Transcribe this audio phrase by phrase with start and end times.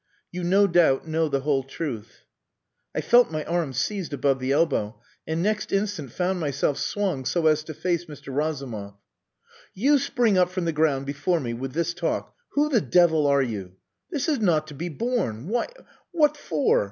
[0.31, 2.23] You no doubt know the whole truth...."
[2.95, 7.45] I felt my arm seized above the elbow, and next instant found myself swung so
[7.45, 8.35] as to face Mr.
[8.35, 8.95] Razumov.
[9.75, 12.33] "You spring up from the ground before me with this talk.
[12.53, 13.73] Who the devil are you?
[14.09, 15.47] This is not to be borne!
[15.47, 15.67] Why!
[16.09, 16.79] What for?